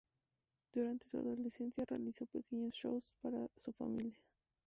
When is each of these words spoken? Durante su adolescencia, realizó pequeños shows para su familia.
Durante 0.73 1.07
su 1.07 1.19
adolescencia, 1.19 1.85
realizó 1.87 2.25
pequeños 2.25 2.73
shows 2.73 3.13
para 3.21 3.45
su 3.55 3.71
familia. 3.71 4.15